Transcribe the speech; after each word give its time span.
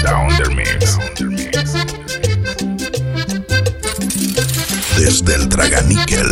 Down 0.00 0.28
the. 0.38 0.52
Desde 4.96 5.34
el 5.34 5.48
Draganiquel. 5.50 6.28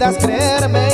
Decidas 0.00 0.16
creerme 0.16 0.89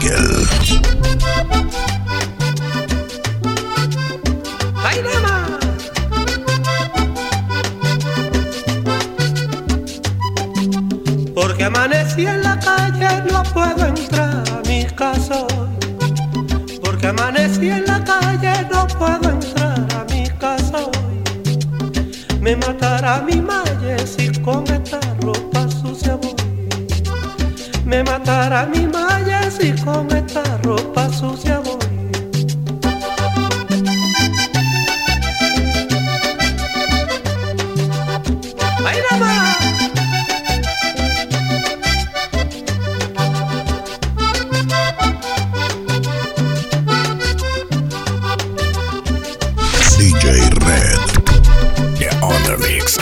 Traganíquel. 0.00 0.46
¡Ay, 4.82 5.02
nada 5.02 5.20
más! 5.20 5.50
Porque 11.34 11.64
amanecí 11.64 12.26
en 12.26 12.42
la 12.42 12.58
calle, 12.58 13.22
no 13.30 13.42
puedo 13.52 13.86
entrar 13.86 14.42
a 14.50 14.62
mi 14.68 14.84
casa 14.86 15.42
hoy. 15.42 15.68
Porque 16.82 17.06
amanecí 17.08 17.68
en 17.68 17.84
la 17.86 18.02
calle, 18.04 18.66
no 18.72 18.86
puedo 18.98 19.30
entrar 19.30 19.86
a 19.96 20.04
mi 20.12 20.28
casa 20.38 20.78
hoy. 20.78 21.22
Me 22.40 22.56
matará 22.56 23.22
mi 23.22 23.40
malle 23.40 24.06
si 24.06 24.30
con 24.40 24.64
esta 24.68 25.00
ropa 25.20 25.68
sucia 25.68 26.16
voy. 26.16 26.34
Me 27.84 28.02
matará 28.02 28.66
mi 28.66 28.86
malle 28.86 29.09
si 29.60 29.72
con 29.84 30.10
esta 30.16 30.42
ropa 30.62 31.08
sucia 31.12 31.60
voy. 31.60 31.76
¡Ay, 38.86 38.98
nada 39.10 39.16
más! 39.18 39.56
DJ 49.98 50.50
Red. 50.64 50.98
The 51.98 52.08
Undermix. 52.24 52.96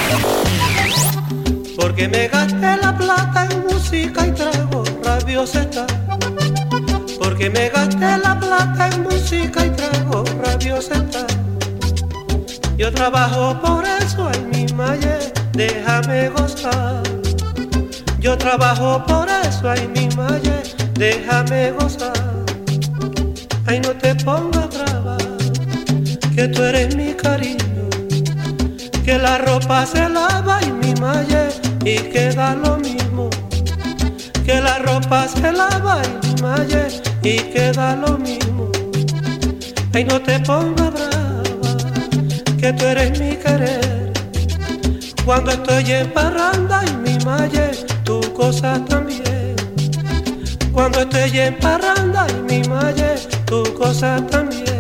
Porque 1.77 2.09
me 2.09 2.27
gasté 2.27 2.77
la 2.83 2.97
plata 2.97 3.47
en 3.49 3.65
música 3.67 4.27
y 4.27 4.33
trago 4.33 4.83
rabiosa 5.05 5.63
está. 5.63 5.88
Me 7.53 7.71
gasté 7.71 8.19
la 8.19 8.39
plata 8.39 8.89
en 8.89 9.03
música 9.05 9.65
y 9.65 9.71
trago 9.71 10.23
rabiosa 10.45 10.95
está. 10.95 11.27
Yo 12.77 12.93
trabajo 12.93 13.59
por 13.61 13.85
eso 13.85 14.31
en 14.33 14.51
mi 14.51 14.67
malle, 14.75 15.19
déjame 15.53 16.29
gozar. 16.29 17.03
Yo 18.21 18.37
trabajo 18.37 19.03
por 19.07 19.29
eso 19.29 19.75
en 19.75 19.93
mi 19.93 20.09
malle, 20.15 20.63
déjame 20.95 21.73
gozar. 21.73 22.13
Ay, 23.67 23.81
no 23.81 23.91
te 23.91 24.15
pongas 24.17 24.69
brava, 24.69 25.17
que 26.35 26.49
tú 26.49 26.63
eres 26.63 26.95
mi 26.97 27.15
cariño 27.15 27.59
que 29.05 29.17
la 29.17 29.39
ropa 29.39 29.87
se 29.87 30.07
lava 30.07 30.61
y 30.63 30.71
mi 30.71 30.93
malle 31.01 31.49
y 31.83 31.97
queda 32.13 32.55
lo 32.55 32.77
mismo. 32.77 33.31
Que 34.45 34.61
la 34.61 34.79
ropa 34.81 35.27
se 35.27 35.51
lava 35.51 36.03
y 36.05 36.27
mi 36.27 36.43
malle 36.43 37.08
y 37.23 37.37
queda 37.53 37.97
lo 37.97 38.19
mismo. 38.19 38.71
Ay, 39.93 40.05
no 40.05 40.21
te 40.21 40.39
pongas 40.41 40.93
brava, 40.93 41.43
que 42.59 42.73
tú 42.73 42.85
eres 42.85 43.19
mi 43.19 43.37
querer. 43.37 44.13
Cuando 45.25 45.51
estoy 45.51 45.93
en 45.93 46.13
parranda 46.13 46.83
y 46.87 46.97
mi 46.97 47.25
malle, 47.25 47.71
tu 48.05 48.21
cosa 48.33 48.83
también. 48.85 49.57
Cuando 50.73 51.01
estoy 51.01 51.39
en 51.39 51.59
parranda 51.59 52.27
y 52.31 52.53
mi 52.53 52.69
malle, 52.69 53.17
tu 53.47 53.63
cosa 53.75 54.25
también. 54.31 54.78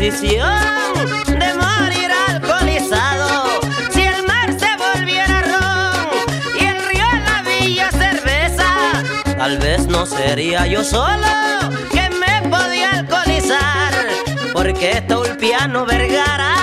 De 0.00 1.54
morir 1.56 2.10
alcoholizado. 2.28 3.60
Si 3.90 4.00
el 4.00 4.26
mar 4.26 4.48
se 4.58 4.74
volviera 4.78 5.42
ron 5.42 6.08
y 6.58 6.64
el 6.64 6.82
río 6.88 7.04
la 7.26 7.42
villa 7.42 7.90
cerveza, 7.90 8.64
tal 9.36 9.58
vez 9.58 9.86
no 9.88 10.06
sería 10.06 10.66
yo 10.66 10.82
solo 10.82 11.28
que 11.92 12.08
me 12.08 12.48
podía 12.48 12.92
alcoholizar, 12.92 13.92
porque 14.54 15.04
Tulpiano 15.06 15.84
Vergara 15.84 16.54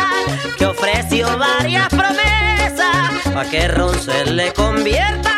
que 0.58 0.66
ofreció 0.66 1.38
varias 1.38 1.90
promesas 1.90 3.34
pa' 3.36 3.46
que 3.46 3.68
ron 3.68 4.00
se 4.02 4.26
le 4.32 4.52
conviertan 4.54 5.37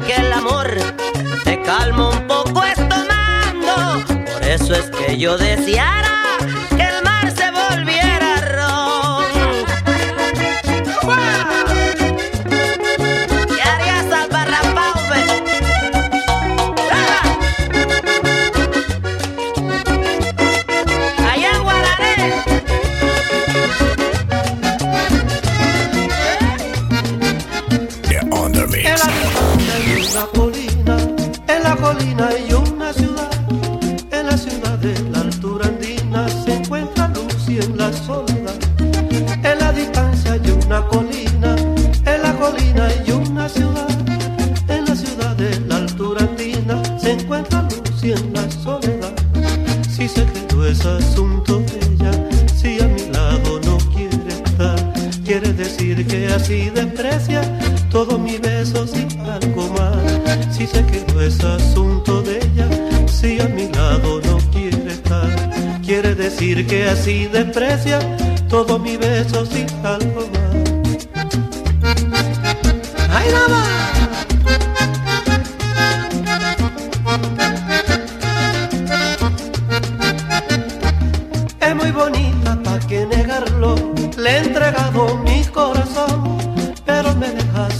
que 0.00 0.14
el 0.14 0.32
amor 0.32 0.68
me 1.44 1.62
calma 1.62 2.10
un 2.10 2.26
poco 2.26 2.62
estomando. 2.64 4.04
Por 4.32 4.42
eso 4.42 4.74
es 4.74 4.90
que 4.90 5.16
yo 5.18 5.36
deseara 5.36 6.23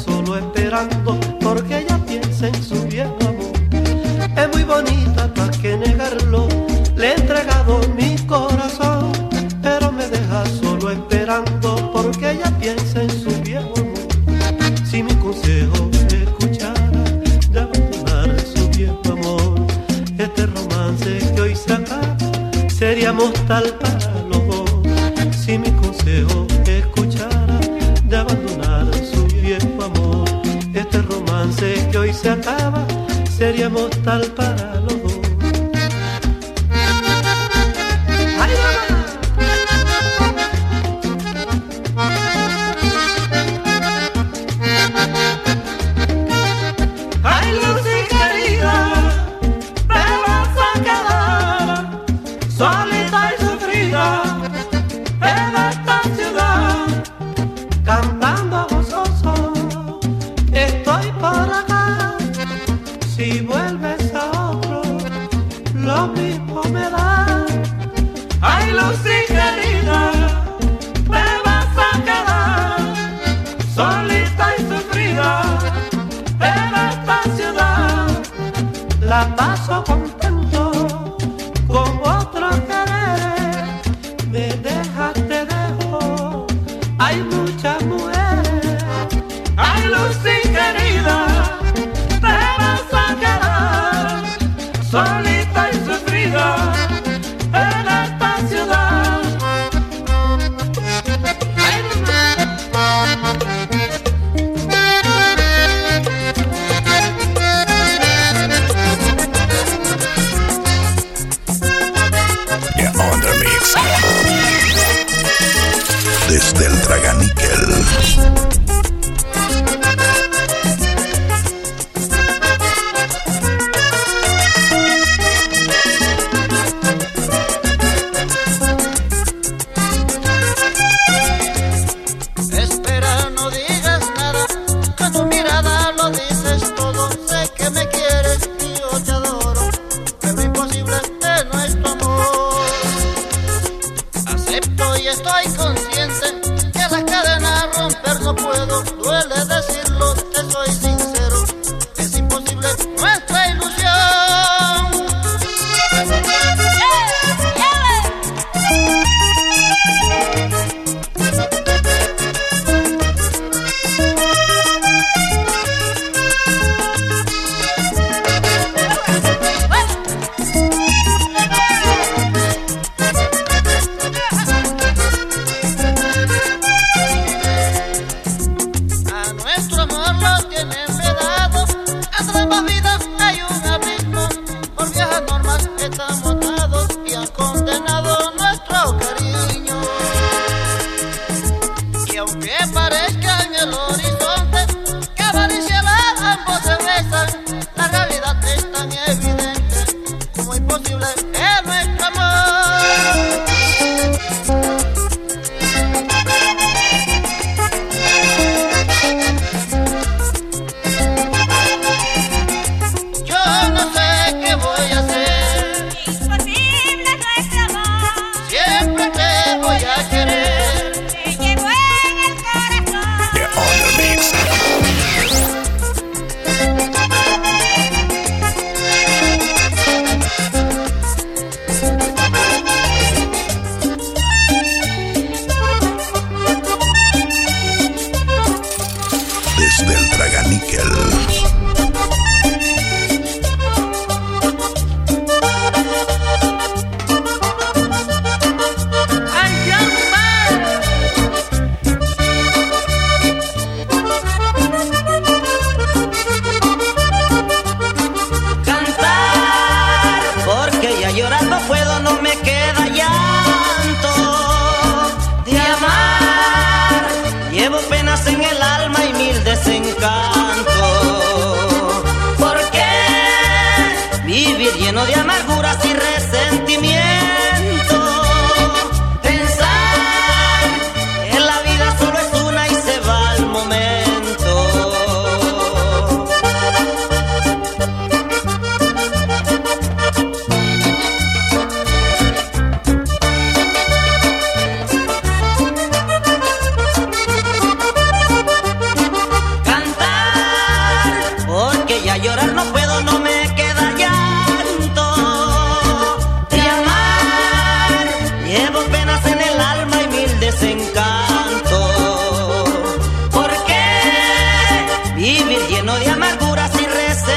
solo 0.04 0.36
esperando 0.38 1.18
porque 1.40 1.78
ella 1.80 1.98
piensa 2.06 2.46
en 2.48 2.62
su 2.62 2.73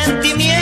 sentimiento. 0.08 0.57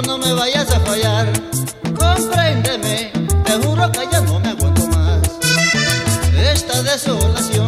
no 0.00 0.16
me 0.16 0.32
vayas 0.32 0.70
a 0.70 0.80
fallar. 0.80 1.30
Compréndeme, 1.82 3.12
te 3.44 3.52
juro 3.62 3.92
que 3.92 4.08
ya 4.10 4.20
no 4.22 4.40
me 4.40 4.48
aguanto 4.48 4.86
más. 4.88 5.20
Esta 6.34 6.82
desolación. 6.82 7.61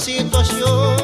situación. 0.00 0.99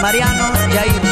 Mariano 0.00 0.52
Jair. 0.70 1.07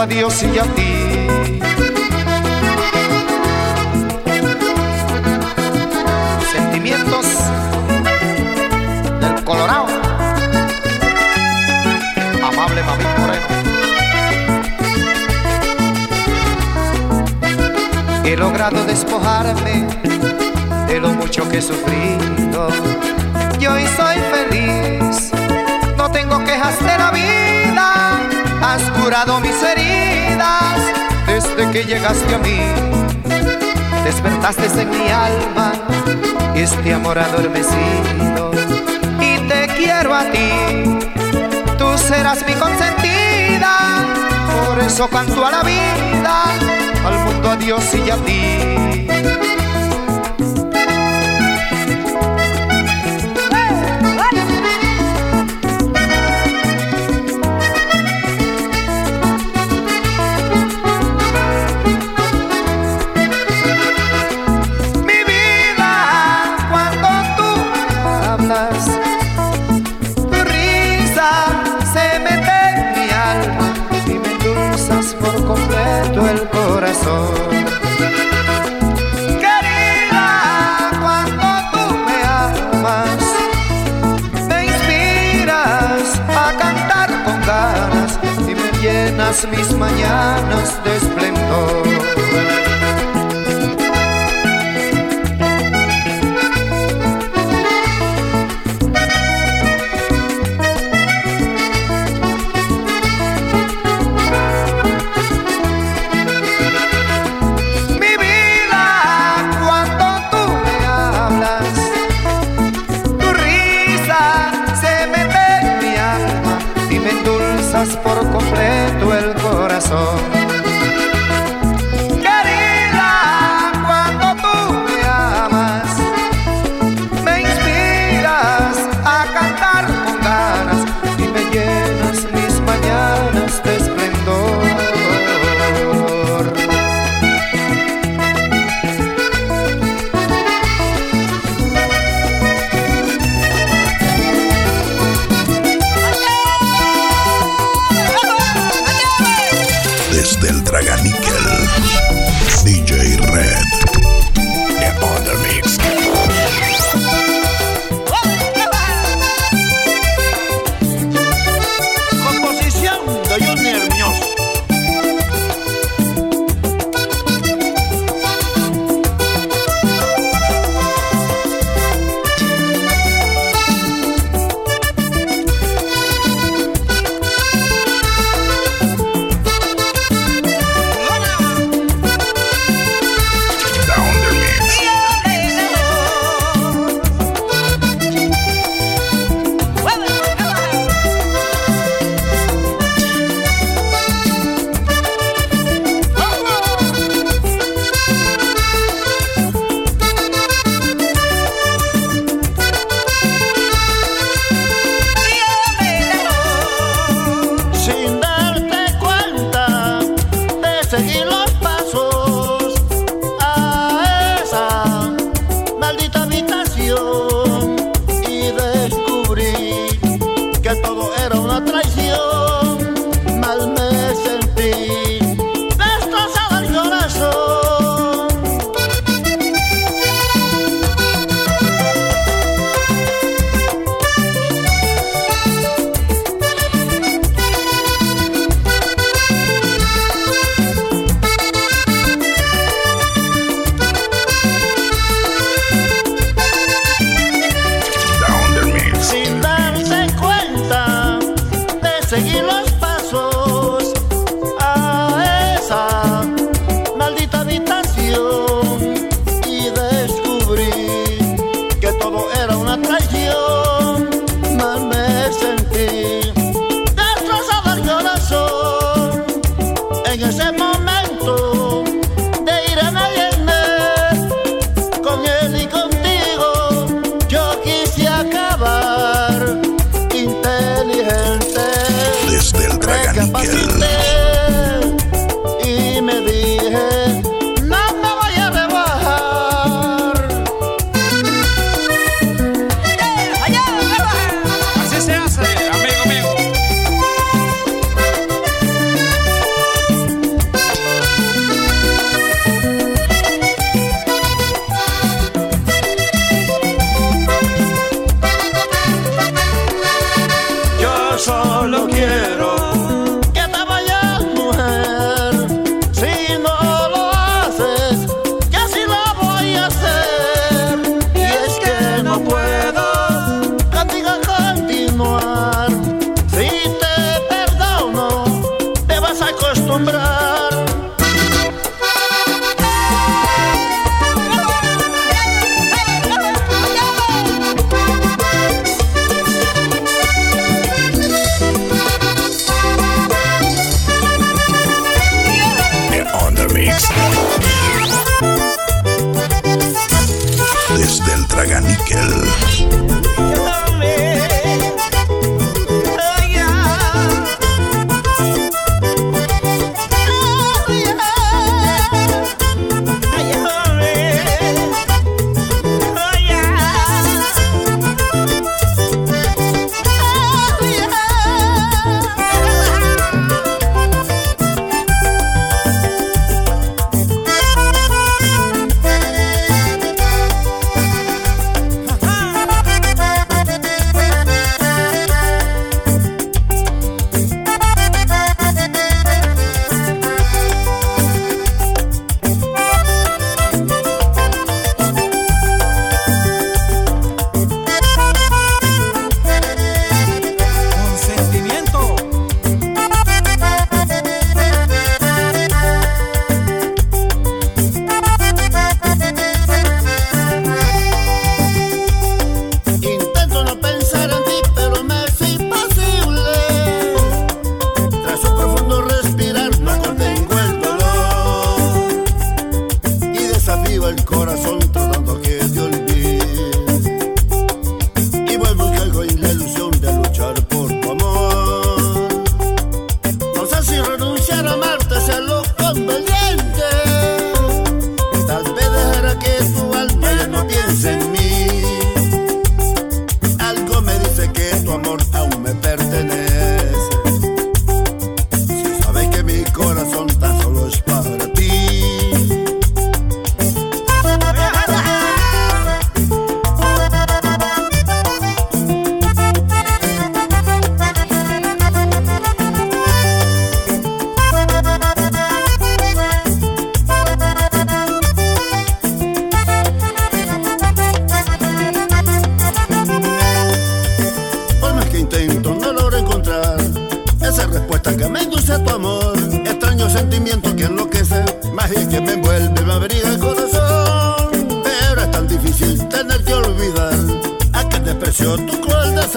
a 0.00 0.06
Dios 0.06 0.42
y 0.44 0.58
a 0.58 0.62
ti. 0.62 0.92
Sentimientos 6.52 7.26
del 9.20 9.42
Colorado. 9.42 9.86
Amable 12.44 12.82
Mami 12.84 13.04
Moreno. 13.18 13.46
He 18.24 18.36
logrado 18.36 18.84
despojarme 18.84 19.84
de 20.86 21.00
lo 21.00 21.08
mucho 21.10 21.48
que 21.48 21.58
he 21.58 21.62
sufrido. 21.62 22.68
Yo 23.58 23.72
hoy 23.72 23.84
soy 23.96 24.16
feliz, 24.32 25.32
no 25.96 26.08
tengo 26.12 26.44
quejas 26.44 26.78
de 26.78 26.98
la 26.98 27.10
vida 27.10 27.47
has 28.62 28.82
curado 28.90 29.40
mis 29.40 29.62
heridas 29.62 30.78
desde 31.26 31.70
que 31.70 31.84
llegaste 31.84 32.34
a 32.34 32.38
mí. 32.38 32.60
Despertaste 34.04 34.66
en 34.80 34.90
mi 34.90 35.08
alma 35.08 35.72
este 36.54 36.94
amor 36.94 37.18
adormecido 37.18 38.50
y 39.20 39.38
te 39.48 39.66
quiero 39.76 40.14
a 40.14 40.24
ti. 40.30 40.98
Tú 41.78 41.96
serás 41.98 42.44
mi 42.46 42.54
consentida, 42.54 44.04
por 44.66 44.78
eso 44.80 45.08
canto 45.08 45.46
a 45.46 45.50
la 45.50 45.62
vida, 45.62 46.44
al 47.06 47.18
mundo, 47.24 47.50
a 47.50 47.56
Dios 47.56 47.84
y 47.94 48.10
a 48.10 48.16
ti. 48.16 49.67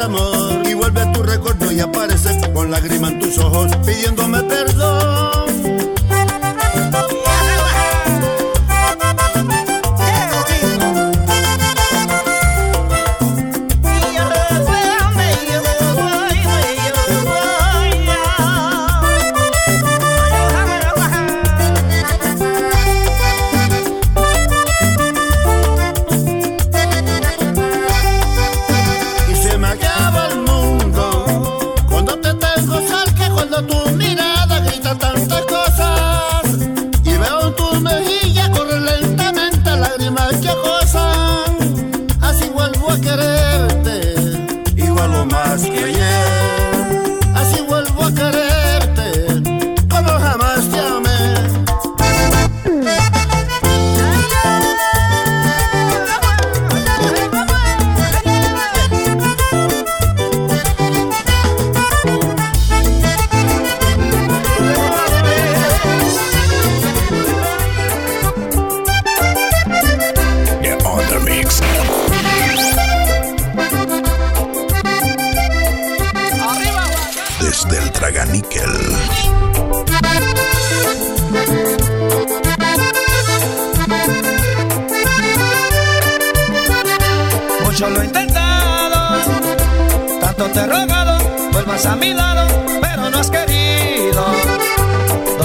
y 0.03 0.73
vuelve 0.73 0.99
a 0.99 1.11
tu 1.11 1.21
recuerdo 1.21 1.71
y 1.71 1.79
aparece 1.79 2.51
con 2.53 2.71
lágrimas 2.71 3.11
en 3.11 3.19
tus 3.19 3.37
ojos 3.37 3.71
pidiéndome 3.85 4.30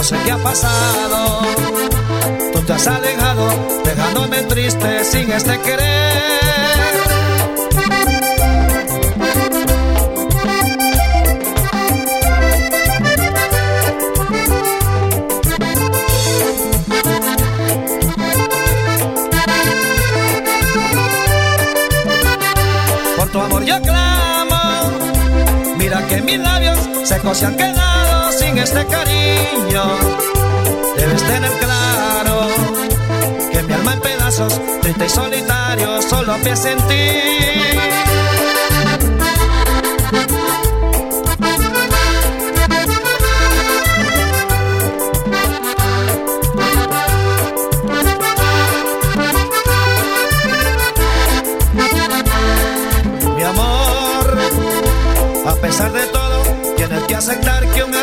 sé 0.07 0.17
qué 0.25 0.31
ha 0.31 0.39
pasado. 0.39 1.43
Tú 2.53 2.61
te 2.61 2.73
has 2.73 2.87
alejado, 2.87 3.49
dejándome 3.85 4.43
triste 4.45 5.05
sin 5.05 5.33
este 5.33 5.59
querer. 5.63 6.93
Por 23.17 23.29
tu 23.33 23.41
amor 23.41 23.65
yo 23.65 23.83
clamo, 23.83 24.63
mira 25.79 26.07
que 26.07 26.23
mis 26.23 26.39
labios 26.39 26.79
secos 27.03 27.39
se 27.39 27.47
han 27.47 27.57
quedado 27.57 27.96
este 28.59 28.87
cariño, 28.87 29.85
debes 30.97 31.23
tener 31.23 31.53
claro 31.53 32.49
que 33.53 33.63
mi 33.63 33.73
alma 33.73 33.95
en 33.95 34.01
pedazos, 34.01 34.61
triste 34.83 35.07
y 35.07 35.09
solitario, 35.09 36.03
solo 36.03 36.37
piensa 36.43 36.73
en 36.73 36.79
ti. 36.89 37.27
A 55.47 55.55
pesar 55.69 55.93
de 55.93 56.07
todo, 56.07 56.43
tienes 56.77 57.03
que 57.05 57.15
aceptar 57.15 57.67
que 57.73 57.83
un 57.83 57.95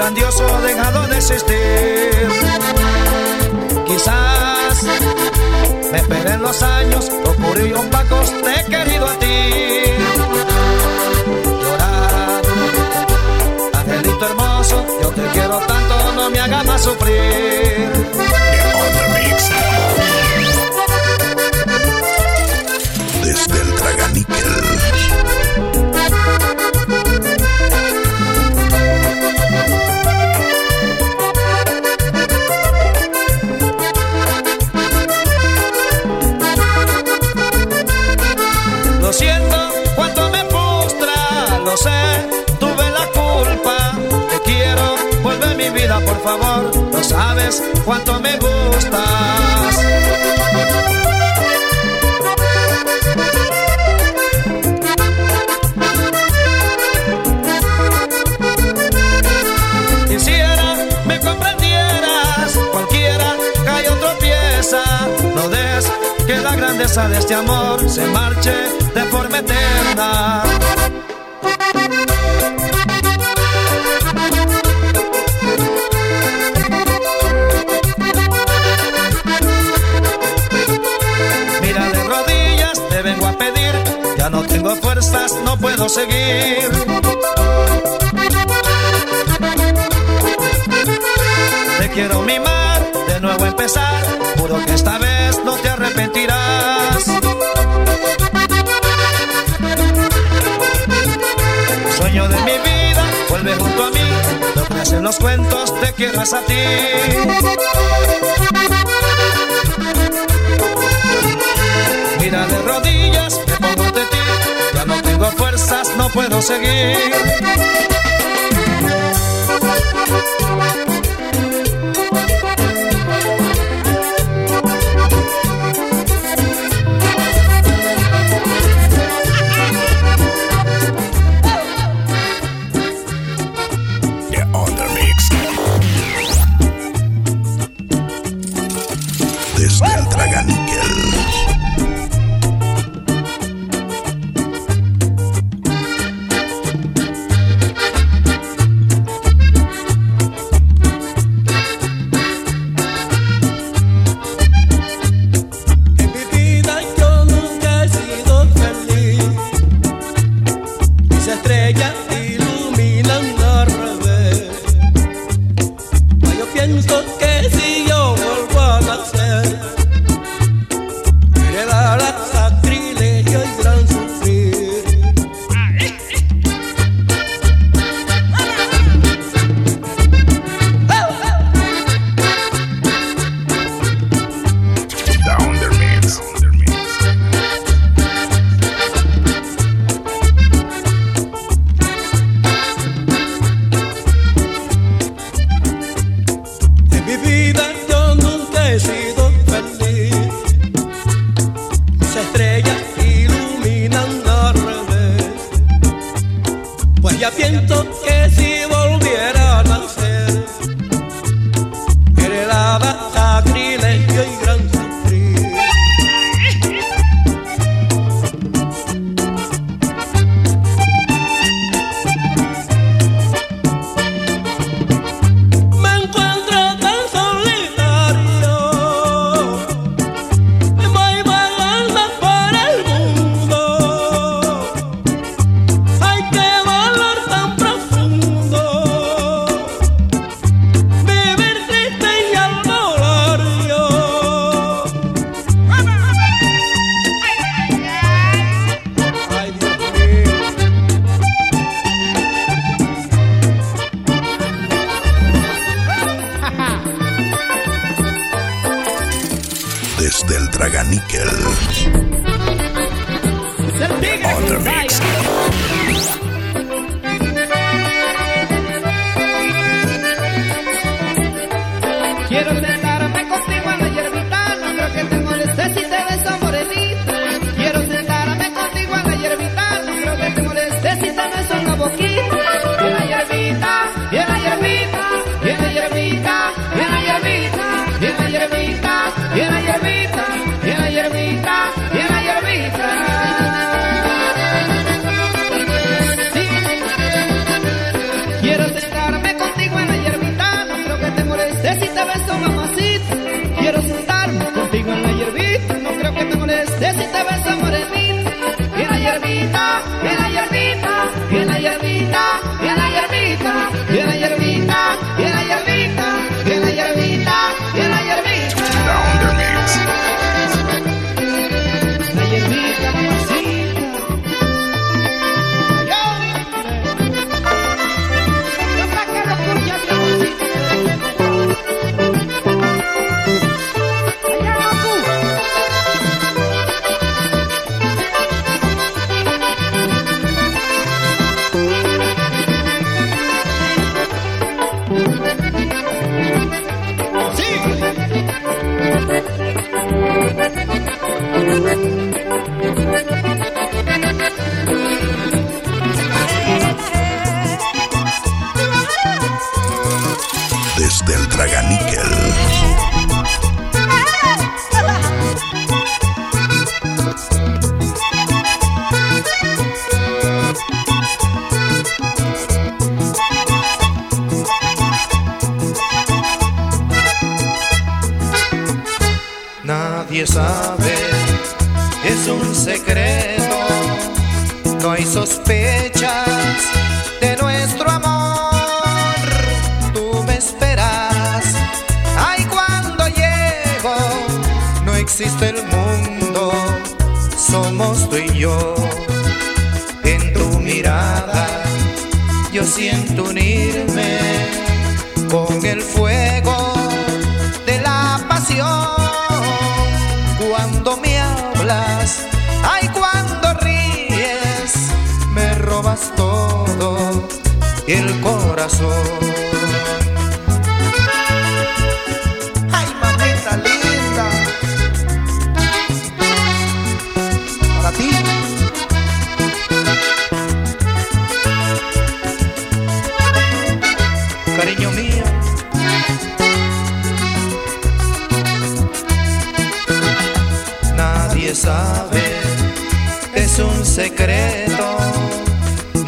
grandioso 0.00 0.46
dejado 0.62 1.06
de 1.08 1.16
existir. 1.18 2.28
Quizás 3.86 4.82
me 5.92 5.98
esperé 5.98 6.32
en 6.32 6.42
los 6.42 6.62
años, 6.62 7.10
los 7.22 7.36
un 7.80 7.90
pacos 7.90 8.32
te 8.42 8.60
he 8.60 8.64
querido 8.64 9.06
a 9.06 9.18
ti. 9.18 9.40
Llorar, 11.62 12.42
angelito 13.74 14.24
hermoso, 14.24 14.86
yo 15.02 15.08
te 15.10 15.22
quiero 15.34 15.58
tanto, 15.66 16.12
no 16.14 16.30
me 16.30 16.40
hagas 16.40 16.64
más 16.64 16.82
sufrir. 16.82 17.90
Desde 23.22 23.60
el 23.60 23.74
Traganíquel. 23.74 24.59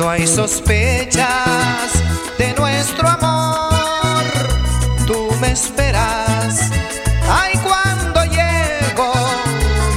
No 0.03 0.11
hay 0.11 0.27
sospechas 0.27 1.93
de 2.37 2.53
nuestro 2.55 3.09
amor, 3.09 4.25
tú 5.07 5.29
me 5.41 5.53
esperas. 5.53 6.73
Ay, 7.31 7.53
cuando 7.63 8.25
llego, 8.25 9.13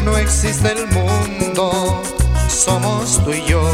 no 0.03 0.15
existe 0.15 0.73
el 0.73 0.85
mundo, 0.89 2.03
somos 2.47 3.19
tú 3.23 3.31
y 3.31 3.43
yo. 3.45 3.67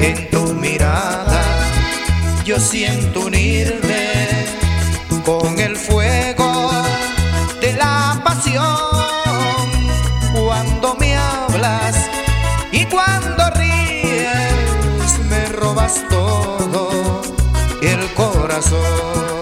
En 0.00 0.28
tu 0.30 0.52
mirada, 0.54 1.44
yo 2.44 2.58
siento 2.58 3.26
unirme 3.26 4.46
con 5.24 5.60
el 5.60 5.76
fuego 5.76 6.72
de 7.60 7.72
la 7.74 8.20
pasión. 8.24 8.91
todo 16.12 17.22
el 17.80 18.14
corazón. 18.14 19.41